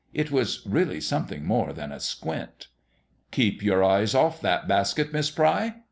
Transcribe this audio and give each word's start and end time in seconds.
It 0.15 0.31
was 0.31 0.65
really 0.65 0.99
something 0.99 1.45
more 1.45 1.73
than 1.73 1.91
a 1.91 1.99
squint." 1.99 2.69
Keep 3.31 3.61
your 3.61 3.83
eyes 3.83 4.15
off 4.15 4.41
that 4.41 4.67
basket, 4.67 5.13
Miss 5.13 5.29
Pry! 5.29 5.75